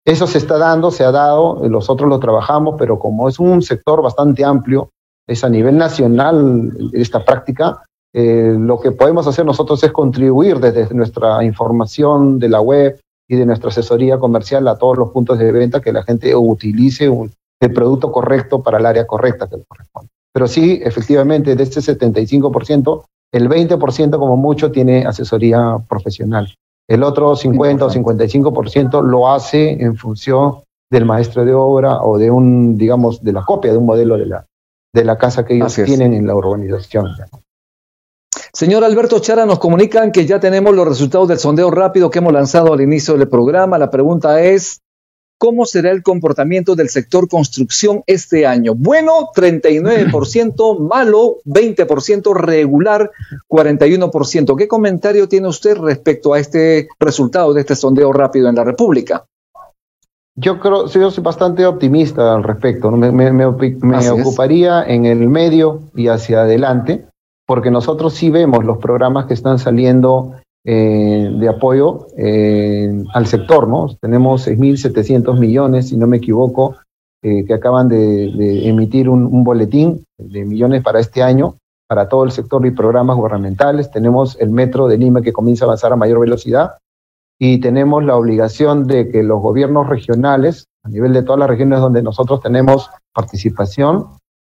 Eso 0.04 0.26
se 0.26 0.38
está 0.38 0.58
dando, 0.58 0.90
se 0.90 1.04
ha 1.04 1.10
dado, 1.10 1.66
nosotros 1.68 2.08
lo 2.08 2.20
trabajamos, 2.20 2.76
pero 2.78 2.98
como 2.98 3.28
es 3.28 3.40
un 3.40 3.62
sector 3.62 4.02
bastante 4.02 4.44
amplio, 4.44 4.90
es 5.26 5.42
a 5.42 5.48
nivel 5.48 5.76
nacional 5.76 6.72
esta 6.92 7.24
práctica, 7.24 7.82
eh, 8.18 8.56
lo 8.58 8.80
que 8.80 8.92
podemos 8.92 9.26
hacer 9.26 9.44
nosotros 9.44 9.84
es 9.84 9.92
contribuir 9.92 10.58
desde 10.58 10.94
nuestra 10.94 11.44
información 11.44 12.38
de 12.38 12.48
la 12.48 12.62
web 12.62 12.98
y 13.28 13.36
de 13.36 13.44
nuestra 13.44 13.68
asesoría 13.68 14.18
comercial 14.18 14.66
a 14.68 14.78
todos 14.78 14.96
los 14.96 15.10
puntos 15.10 15.38
de 15.38 15.52
venta 15.52 15.82
que 15.82 15.92
la 15.92 16.02
gente 16.02 16.34
utilice 16.34 17.10
un, 17.10 17.30
el 17.60 17.72
producto 17.74 18.10
correcto 18.10 18.62
para 18.62 18.78
el 18.78 18.86
área 18.86 19.06
correcta 19.06 19.46
que 19.48 19.58
le 19.58 19.64
corresponde. 19.68 20.08
Pero 20.32 20.48
sí, 20.48 20.80
efectivamente, 20.82 21.54
de 21.54 21.62
este 21.62 21.80
75%, 21.80 23.04
el 23.34 23.50
20% 23.50 24.18
como 24.18 24.38
mucho 24.38 24.70
tiene 24.70 25.04
asesoría 25.04 25.76
profesional. 25.86 26.54
El 26.88 27.02
otro 27.02 27.36
50 27.36 27.84
o 27.84 27.90
55% 27.90 29.02
lo 29.02 29.28
hace 29.28 29.72
en 29.72 29.94
función 29.94 30.62
del 30.90 31.04
maestro 31.04 31.44
de 31.44 31.52
obra 31.52 32.00
o 32.00 32.16
de 32.16 32.30
un, 32.30 32.78
digamos, 32.78 33.22
de 33.22 33.32
la 33.32 33.44
copia 33.44 33.72
de 33.72 33.76
un 33.76 33.84
modelo 33.84 34.16
de 34.16 34.24
la, 34.24 34.46
de 34.94 35.04
la 35.04 35.18
casa 35.18 35.44
que 35.44 35.56
ellos 35.56 35.74
tienen 35.74 36.14
en 36.14 36.26
la 36.26 36.34
urbanización. 36.34 37.08
Señor 38.56 38.84
Alberto 38.84 39.18
Chara, 39.18 39.44
nos 39.44 39.58
comunican 39.58 40.10
que 40.10 40.24
ya 40.24 40.40
tenemos 40.40 40.74
los 40.74 40.88
resultados 40.88 41.28
del 41.28 41.38
sondeo 41.38 41.70
rápido 41.70 42.08
que 42.08 42.20
hemos 42.20 42.32
lanzado 42.32 42.72
al 42.72 42.80
inicio 42.80 43.14
del 43.14 43.28
programa. 43.28 43.76
La 43.76 43.90
pregunta 43.90 44.40
es, 44.40 44.80
¿cómo 45.36 45.66
será 45.66 45.90
el 45.90 46.02
comportamiento 46.02 46.74
del 46.74 46.88
sector 46.88 47.28
construcción 47.28 48.02
este 48.06 48.46
año? 48.46 48.74
Bueno, 48.74 49.28
39%, 49.36 50.78
malo, 50.88 51.36
20%, 51.44 52.34
regular, 52.34 53.10
41%. 53.46 54.56
¿Qué 54.56 54.66
comentario 54.66 55.28
tiene 55.28 55.48
usted 55.48 55.76
respecto 55.76 56.32
a 56.32 56.38
este 56.38 56.88
resultado 56.98 57.52
de 57.52 57.60
este 57.60 57.76
sondeo 57.76 58.10
rápido 58.10 58.48
en 58.48 58.54
la 58.54 58.64
República? 58.64 59.26
Yo 60.34 60.60
creo, 60.60 60.86
yo 60.86 61.10
soy 61.10 61.22
bastante 61.22 61.66
optimista 61.66 62.34
al 62.34 62.42
respecto. 62.42 62.90
Me, 62.90 63.12
me, 63.12 63.30
me, 63.32 63.50
me 63.50 64.10
ocuparía 64.10 64.80
es. 64.80 64.94
en 64.94 65.04
el 65.04 65.28
medio 65.28 65.82
y 65.94 66.08
hacia 66.08 66.40
adelante, 66.40 67.06
porque 67.46 67.70
nosotros 67.70 68.14
sí 68.14 68.30
vemos 68.30 68.64
los 68.64 68.78
programas 68.78 69.26
que 69.26 69.34
están 69.34 69.58
saliendo 69.58 70.34
eh, 70.64 71.30
de 71.32 71.48
apoyo 71.48 72.08
eh, 72.18 73.04
al 73.14 73.26
sector, 73.26 73.68
¿no? 73.68 73.94
Tenemos 74.00 74.48
6.700 74.48 75.38
millones, 75.38 75.88
si 75.90 75.96
no 75.96 76.08
me 76.08 76.16
equivoco, 76.16 76.76
eh, 77.22 77.44
que 77.44 77.54
acaban 77.54 77.88
de, 77.88 78.32
de 78.32 78.68
emitir 78.68 79.08
un, 79.08 79.26
un, 79.26 79.44
boletín 79.44 80.04
de 80.18 80.44
millones 80.44 80.82
para 80.82 80.98
este 80.98 81.22
año, 81.22 81.54
para 81.88 82.08
todo 82.08 82.24
el 82.24 82.32
sector 82.32 82.66
y 82.66 82.72
programas 82.72 83.16
gubernamentales. 83.16 83.92
Tenemos 83.92 84.36
el 84.40 84.50
metro 84.50 84.88
de 84.88 84.98
Lima 84.98 85.22
que 85.22 85.32
comienza 85.32 85.64
a 85.64 85.66
avanzar 85.66 85.92
a 85.92 85.96
mayor 85.96 86.18
velocidad 86.18 86.78
y 87.38 87.60
tenemos 87.60 88.04
la 88.04 88.16
obligación 88.16 88.86
de 88.86 89.08
que 89.08 89.22
los 89.22 89.40
gobiernos 89.40 89.88
regionales, 89.88 90.66
a 90.82 90.88
nivel 90.88 91.12
de 91.12 91.22
todas 91.22 91.38
las 91.38 91.48
regiones 91.48 91.80
donde 91.80 92.02
nosotros 92.02 92.40
tenemos 92.40 92.90
participación, 93.14 94.08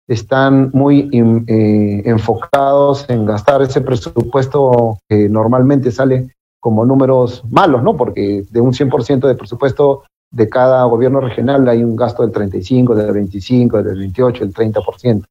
están 0.09 0.71
muy 0.73 1.09
eh, 1.13 2.03
enfocados 2.05 3.07
en 3.09 3.25
gastar 3.25 3.63
ese 3.63 3.81
presupuesto 3.81 4.99
que 5.09 5.29
normalmente 5.29 5.91
sale 5.91 6.35
como 6.61 6.85
números 6.85 7.43
malos, 7.51 7.83
¿no? 7.83 7.97
Porque 7.97 8.45
de 8.51 8.61
un 8.61 8.73
100% 8.73 9.27
de 9.27 9.35
presupuesto 9.35 10.05
de 10.31 10.49
cada 10.49 10.85
gobierno 10.85 11.21
regional 11.21 11.69
hay 11.69 11.85
un 11.85 11.97
gasto 11.97 12.23
del 12.23 12.33
35, 12.33 12.95
del 12.95 13.13
25, 13.13 13.83
del 13.83 13.99
28, 13.99 14.45
del 14.45 14.55
30%. 14.55 15.25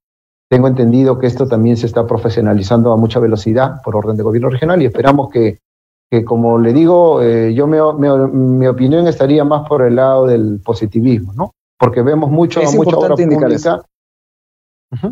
Tengo 0.49 0.67
entendido 0.67 1.17
que 1.17 1.27
esto 1.27 1.47
también 1.47 1.77
se 1.77 1.85
está 1.85 2.05
profesionalizando 2.05 2.91
a 2.91 2.97
mucha 2.97 3.19
velocidad 3.19 3.81
por 3.83 3.95
orden 3.95 4.17
de 4.17 4.23
gobierno 4.23 4.49
regional 4.49 4.81
y 4.81 4.85
esperamos 4.85 5.29
que, 5.29 5.59
que 6.09 6.25
como 6.25 6.59
le 6.59 6.73
digo, 6.73 7.21
eh, 7.21 7.53
yo 7.53 7.67
me, 7.67 7.79
me, 7.97 8.27
mi 8.27 8.67
opinión 8.67 9.07
estaría 9.07 9.45
más 9.45 9.67
por 9.67 9.83
el 9.83 9.95
lado 9.95 10.27
del 10.27 10.59
positivismo, 10.63 11.33
¿no? 11.33 11.51
Porque 11.79 12.01
vemos 12.01 12.29
mucho, 12.29 12.59
es 12.59 12.75
mucha 12.75 12.97
obra 12.97 13.15
pública. 13.15 13.47
Eso 13.47 13.85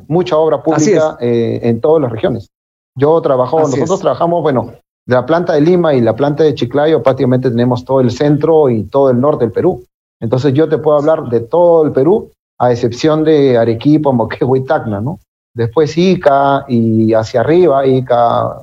Mucha 0.07 0.37
obra 0.37 0.61
pública 0.61 1.17
eh, 1.21 1.59
en 1.63 1.79
todas 1.79 2.01
las 2.01 2.11
regiones. 2.11 2.49
Yo 2.95 3.21
trabajo, 3.21 3.59
Así 3.59 3.71
nosotros 3.71 3.99
es. 3.99 4.01
trabajamos, 4.01 4.41
bueno, 4.41 4.73
de 5.05 5.15
la 5.15 5.25
planta 5.25 5.53
de 5.53 5.61
Lima 5.61 5.93
y 5.93 6.01
la 6.01 6.15
planta 6.15 6.43
de 6.43 6.53
Chiclayo 6.53 7.01
prácticamente 7.01 7.49
tenemos 7.49 7.85
todo 7.85 8.01
el 8.01 8.11
centro 8.11 8.69
y 8.69 8.83
todo 8.83 9.09
el 9.09 9.19
norte 9.19 9.45
del 9.45 9.53
Perú. 9.53 9.83
Entonces 10.19 10.53
yo 10.53 10.67
te 10.67 10.77
puedo 10.77 10.97
hablar 10.97 11.29
de 11.29 11.39
todo 11.39 11.85
el 11.85 11.91
Perú, 11.93 12.31
a 12.59 12.71
excepción 12.71 13.23
de 13.23 13.57
Arequipa, 13.57 14.11
Moquegua 14.11 14.57
y 14.57 14.65
Tacna, 14.65 14.99
¿no? 14.99 15.19
Después 15.55 15.97
Ica 15.97 16.65
y 16.67 17.13
hacia 17.13 17.39
arriba, 17.39 17.87
Ica, 17.87 18.57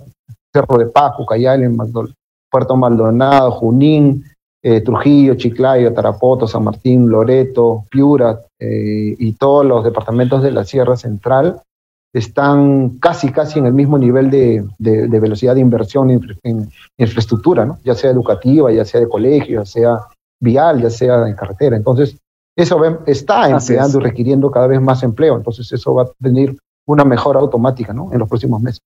Cerro 0.52 0.78
de 0.78 0.86
Paz, 0.86 1.14
Cayal, 1.28 1.74
Puerto 2.50 2.76
Maldonado, 2.76 3.50
Junín, 3.52 4.24
eh, 4.62 4.80
Trujillo, 4.80 5.34
Chiclayo, 5.34 5.92
Tarapoto, 5.92 6.46
San 6.46 6.64
Martín, 6.64 7.08
Loreto, 7.08 7.84
Piura 7.90 8.40
eh, 8.58 9.14
y 9.18 9.32
todos 9.32 9.64
los 9.64 9.84
departamentos 9.84 10.42
de 10.42 10.50
la 10.50 10.64
Sierra 10.64 10.96
Central 10.96 11.60
están 12.12 12.98
casi, 12.98 13.30
casi 13.30 13.58
en 13.58 13.66
el 13.66 13.74
mismo 13.74 13.98
nivel 13.98 14.30
de, 14.30 14.64
de, 14.78 15.06
de 15.08 15.20
velocidad 15.20 15.54
de 15.54 15.60
inversión 15.60 16.10
en, 16.10 16.20
en, 16.42 16.70
infraestructura, 16.96 17.66
¿no? 17.66 17.78
ya 17.84 17.94
sea 17.94 18.10
educativa, 18.10 18.72
ya 18.72 18.84
sea 18.84 19.00
de 19.00 19.08
colegio, 19.08 19.60
ya 19.60 19.66
sea 19.66 19.98
vial, 20.40 20.80
ya 20.80 20.90
sea 20.90 21.28
en 21.28 21.34
carretera. 21.34 21.76
Entonces, 21.76 22.16
eso 22.56 22.80
está 23.06 23.50
empleando 23.50 23.98
y 23.98 24.02
requiriendo 24.02 24.50
cada 24.50 24.66
vez 24.66 24.80
más 24.80 25.02
empleo. 25.02 25.36
Entonces, 25.36 25.70
eso 25.72 25.94
va 25.94 26.04
a 26.04 26.10
tener 26.22 26.56
una 26.86 27.04
mejora 27.04 27.40
automática 27.40 27.92
¿no? 27.92 28.10
en 28.12 28.18
los 28.18 28.28
próximos 28.28 28.62
meses. 28.62 28.80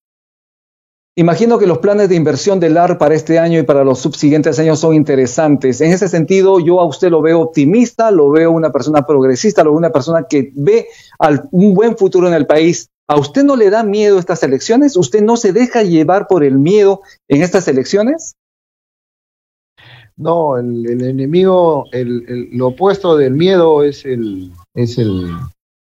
Imagino 1.20 1.58
que 1.58 1.66
los 1.66 1.80
planes 1.80 2.08
de 2.08 2.14
inversión 2.14 2.60
del 2.60 2.78
AR 2.78 2.96
para 2.96 3.14
este 3.14 3.38
año 3.38 3.58
y 3.58 3.62
para 3.62 3.84
los 3.84 3.98
subsiguientes 3.98 4.58
años 4.58 4.78
son 4.78 4.94
interesantes. 4.94 5.82
En 5.82 5.92
ese 5.92 6.08
sentido, 6.08 6.60
yo 6.60 6.80
a 6.80 6.86
usted 6.86 7.10
lo 7.10 7.20
veo 7.20 7.40
optimista, 7.40 8.10
lo 8.10 8.30
veo 8.30 8.50
una 8.50 8.72
persona 8.72 9.04
progresista, 9.04 9.62
lo 9.62 9.72
veo 9.72 9.78
una 9.78 9.90
persona 9.90 10.24
que 10.26 10.50
ve 10.54 10.86
un 11.50 11.74
buen 11.74 11.98
futuro 11.98 12.26
en 12.26 12.32
el 12.32 12.46
país. 12.46 12.88
¿A 13.06 13.18
usted 13.18 13.44
no 13.44 13.54
le 13.54 13.68
da 13.68 13.82
miedo 13.82 14.18
estas 14.18 14.42
elecciones? 14.44 14.96
¿Usted 14.96 15.22
no 15.22 15.36
se 15.36 15.52
deja 15.52 15.82
llevar 15.82 16.26
por 16.26 16.42
el 16.42 16.58
miedo 16.58 17.02
en 17.28 17.42
estas 17.42 17.68
elecciones? 17.68 18.32
No, 20.16 20.56
el, 20.56 21.02
enemigo, 21.02 21.84
lo 21.92 22.68
opuesto 22.68 23.18
del 23.18 23.34
miedo 23.34 23.82
es 23.82 24.06
el, 24.06 24.52
es 24.74 24.96
el, 24.96 25.28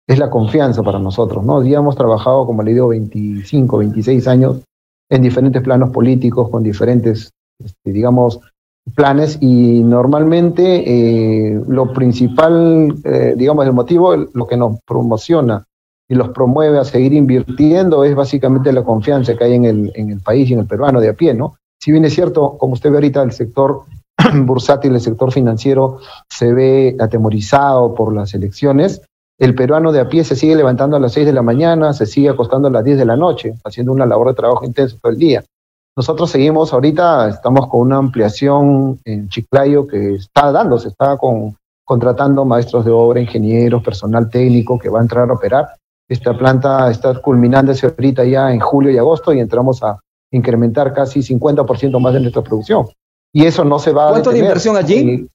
es 0.09 0.19
la 0.19 0.31
confianza 0.31 0.83
para 0.83 0.99
nosotros, 0.99 1.45
¿no? 1.45 1.63
Ya 1.63 1.77
hemos 1.77 1.95
trabajado, 1.95 2.47
como 2.47 2.63
le 2.63 2.73
digo, 2.73 2.89
25, 2.89 3.77
26 3.77 4.29
años 4.29 4.63
en 5.09 5.23
diferentes 5.23 5.63
planos 5.63 5.91
políticos, 5.91 6.49
con 6.51 6.63
diferentes, 6.63 7.31
este, 7.63 7.93
digamos, 7.93 8.41
planes 8.95 9.39
y 9.41 9.83
normalmente 9.83 10.85
eh, 10.87 11.61
lo 11.67 11.93
principal, 11.93 12.95
eh, 13.05 13.35
digamos, 13.37 13.67
el 13.67 13.73
motivo, 13.73 14.15
lo 14.17 14.47
que 14.47 14.57
nos 14.57 14.79
promociona 14.87 15.65
y 16.09 16.15
los 16.15 16.29
promueve 16.29 16.79
a 16.79 16.85
seguir 16.85 17.13
invirtiendo 17.13 18.05
es 18.05 18.15
básicamente 18.15 18.73
la 18.73 18.85
confianza 18.85 19.37
que 19.37 19.45
hay 19.45 19.55
en 19.55 19.65
el, 19.65 19.93
en 19.97 20.11
el 20.11 20.21
país 20.21 20.49
y 20.49 20.53
en 20.53 20.61
el 20.61 20.67
peruano 20.67 21.01
de 21.01 21.09
a 21.09 21.15
pie, 21.15 21.35
¿no? 21.35 21.57
Si 21.81 21.91
bien 21.91 22.05
es 22.05 22.15
cierto, 22.15 22.57
como 22.59 22.75
usted 22.75 22.91
ve 22.91 22.97
ahorita, 22.97 23.23
el 23.23 23.33
sector 23.33 23.85
bursátil, 24.45 24.95
el 24.95 25.01
sector 25.01 25.33
financiero 25.33 25.99
se 26.29 26.53
ve 26.53 26.97
atemorizado 27.01 27.95
por 27.95 28.15
las 28.15 28.35
elecciones, 28.35 29.03
el 29.39 29.55
peruano 29.55 29.93
de 29.93 30.01
a 30.01 30.09
pie 30.09 30.25
se 30.25 30.37
sigue 30.37 30.57
levantando 30.57 30.97
a 30.97 31.01
las 31.01 31.13
6 31.13 31.27
de 31.27 31.33
la 31.33 31.43
mañana, 31.43 31.93
se 31.93 32.07
sigue 32.07 32.31
acostando 32.31 32.69
a 32.69 32.71
las 32.71 32.85
10 32.85 32.99
de 32.99 33.05
la 33.05 33.17
noche, 33.17 33.55
haciendo 33.65 33.93
una 33.93 34.07
labor 34.07 34.29
de 34.29 34.35
trabajo 34.35 34.65
intenso 34.65 34.97
todo 35.01 35.13
el 35.13 35.19
día. 35.19 35.45
Nosotros 35.97 36.31
seguimos 36.31 36.73
ahorita, 36.73 37.29
estamos 37.29 37.69
con 37.69 37.81
una 37.81 37.97
ampliación 37.97 38.99
en 39.05 39.29
Chiclayo 39.29 39.87
que 39.87 40.15
está 40.15 40.53
dando, 40.53 40.79
se 40.79 40.89
está 40.89 41.17
con, 41.17 41.57
contratando 41.85 42.45
maestros 42.45 42.85
de 42.85 42.91
obra, 42.91 43.21
ingenieros, 43.21 43.83
personal 43.83 44.29
técnico 44.29 44.79
que 44.79 44.89
va 44.89 44.99
a 44.99 45.03
entrar 45.03 45.31
a 45.31 45.33
operar. 45.33 45.69
Esta 46.09 46.37
planta 46.37 46.91
está 46.91 47.15
culminándose 47.21 47.87
ahorita 47.87 48.25
ya 48.25 48.53
en 48.53 48.61
julio 48.61 48.91
y 48.91 48.99
agosto 48.99 49.33
y 49.33 49.41
entramos 49.41 49.83
a 49.83 49.99
incrementar 50.31 50.93
casi 50.93 51.21
50% 51.21 51.99
más 51.99 52.13
de 52.13 52.21
nuestra 52.21 52.43
producción. 52.43 52.87
Y 53.33 53.45
eso 53.45 53.65
no 53.65 53.79
se 53.79 53.93
va 53.93 54.09
a 54.09 54.11
¿Cuánto 54.11 54.31
de 54.31 54.39
inversión 54.39 54.77
allí? 54.77 55.29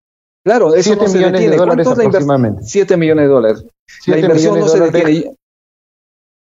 Claro, 0.44 0.74
eso 0.74 0.96
7 0.96 1.18
millones 1.18 1.42
de 1.42 1.58
dólares 1.58 1.88
aproximadamente. 1.88 2.64
7 2.64 2.98
millones 2.98 3.26
de 3.26 3.30
dólares. 3.30 3.66
La 4.08 4.20
inversión 4.20 4.60
no 4.60 4.68
se 4.68 4.80
detiene. 4.80 5.36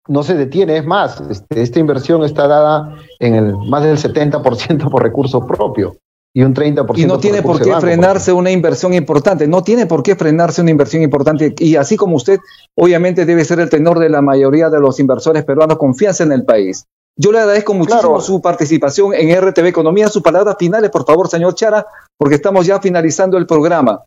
No 0.10 0.24
se 0.24 0.36
detiene, 0.36 0.78
es 0.78 0.86
más, 0.86 1.20
este, 1.30 1.62
esta 1.62 1.80
inversión 1.80 2.24
está 2.24 2.48
dada 2.48 2.96
en 3.20 3.36
el 3.36 3.58
más 3.58 3.84
del 3.84 3.98
70% 3.98 4.90
por 4.90 5.04
recurso 5.04 5.46
propio 5.46 5.98
y 6.34 6.44
un 6.44 6.54
30% 6.54 6.98
Y 6.98 7.06
no 7.06 7.18
tiene 7.18 7.42
por, 7.42 7.60
qué 7.62 7.74
frenarse 7.80 8.32
una 8.32 8.52
inversión 8.52 8.94
importante, 8.94 9.48
no 9.48 9.64
tiene 9.64 9.86
por 9.86 10.04
qué 10.04 10.16
frenarse 10.16 10.62
una 10.62 10.72
inversión 10.72 11.02
importante. 11.02 11.56
Y 11.58 11.76
así 11.76 11.98
como 11.98 12.16
usted, 12.16 12.40
obviamente 12.76 13.26
debe 13.26 13.44
ser 13.44 13.60
el 13.60 13.70
tenor 13.70 14.00
de 14.00 14.10
la 14.10 14.22
mayoría 14.22 14.70
de 14.70 14.80
los 14.80 15.00
inversores 15.00 15.44
peruanos, 15.44 15.78
confianza 15.78 16.24
en 16.24 16.32
el 16.32 16.46
país. 16.46 16.86
Yo 17.18 17.32
le 17.32 17.40
agradezco 17.40 17.74
muchísimo 17.74 18.22
su 18.22 18.42
participación 18.42 19.14
en 19.16 19.36
RTV 19.36 19.66
Economía. 19.66 20.08
Sus 20.08 20.22
palabras 20.22 20.56
finales, 20.60 20.92
por 20.92 21.04
favor, 21.04 21.28
señor 21.28 21.56
Chara, 21.56 21.88
porque 22.16 22.36
estamos 22.36 22.66
ya 22.68 22.80
finalizando 22.80 23.38
el 23.38 23.48
programa. 23.48 24.04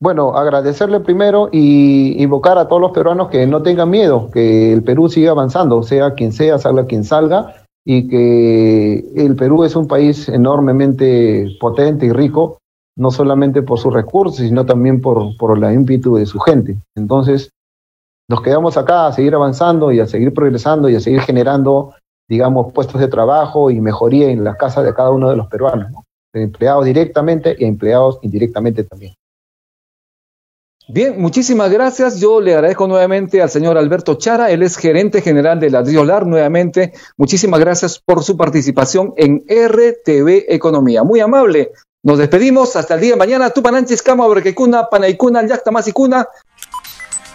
Bueno, 0.00 0.36
agradecerle 0.36 1.00
primero 1.00 1.48
y 1.50 2.20
invocar 2.22 2.58
a 2.58 2.68
todos 2.68 2.80
los 2.80 2.92
peruanos 2.92 3.28
que 3.30 3.46
no 3.46 3.62
tengan 3.62 3.90
miedo, 3.90 4.30
que 4.32 4.72
el 4.72 4.82
Perú 4.82 5.08
siga 5.08 5.32
avanzando, 5.32 5.82
sea 5.82 6.14
quien 6.14 6.32
sea, 6.32 6.58
salga 6.58 6.86
quien 6.86 7.04
salga, 7.04 7.54
y 7.84 8.08
que 8.08 9.04
el 9.16 9.34
Perú 9.34 9.64
es 9.64 9.74
un 9.74 9.88
país 9.88 10.28
enormemente 10.28 11.56
potente 11.60 12.06
y 12.06 12.12
rico, 12.12 12.58
no 12.96 13.10
solamente 13.10 13.62
por 13.62 13.78
sus 13.78 13.92
recursos, 13.92 14.36
sino 14.36 14.66
también 14.66 15.00
por, 15.00 15.36
por 15.36 15.58
la 15.58 15.72
ímpetu 15.72 16.16
de 16.16 16.26
su 16.26 16.38
gente. 16.40 16.76
Entonces, 16.96 17.50
nos 18.28 18.42
quedamos 18.42 18.76
acá 18.76 19.06
a 19.06 19.12
seguir 19.12 19.34
avanzando 19.34 19.90
y 19.90 20.00
a 20.00 20.06
seguir 20.06 20.34
progresando 20.34 20.88
y 20.88 20.96
a 20.96 21.00
seguir 21.00 21.20
generando, 21.22 21.94
digamos, 22.28 22.72
puestos 22.72 23.00
de 23.00 23.08
trabajo 23.08 23.70
y 23.70 23.80
mejoría 23.80 24.30
en 24.30 24.44
la 24.44 24.56
casa 24.56 24.82
de 24.82 24.94
cada 24.94 25.10
uno 25.10 25.30
de 25.30 25.36
los 25.36 25.46
peruanos, 25.48 25.90
empleados 26.32 26.84
directamente 26.84 27.56
y 27.58 27.64
empleados 27.64 28.18
indirectamente 28.22 28.84
también. 28.84 29.14
Bien, 30.90 31.20
muchísimas 31.20 31.70
gracias. 31.70 32.18
Yo 32.18 32.40
le 32.40 32.54
agradezco 32.54 32.86
nuevamente 32.86 33.42
al 33.42 33.50
señor 33.50 33.76
Alberto 33.76 34.14
Chara, 34.14 34.50
él 34.50 34.62
es 34.62 34.78
gerente 34.78 35.20
general 35.20 35.60
de 35.60 35.68
Ladriolar 35.68 36.26
nuevamente. 36.26 36.94
Muchísimas 37.18 37.60
gracias 37.60 37.98
por 37.98 38.24
su 38.24 38.38
participación 38.38 39.12
en 39.18 39.44
RTV 39.46 40.46
Economía. 40.48 41.04
Muy 41.04 41.20
amable. 41.20 41.72
Nos 42.02 42.16
despedimos 42.16 42.74
hasta 42.74 42.94
el 42.94 43.02
día 43.02 43.10
de 43.10 43.16
mañana. 43.16 43.50
Tupananchis, 43.50 44.02
Cama, 44.02 44.26
Brequecuna, 44.28 44.88
Panaicuna, 44.88 45.46
Yactamasicuna. 45.46 46.26